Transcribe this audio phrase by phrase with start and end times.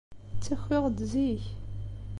[0.35, 1.43] Ttakiɣ-d zik.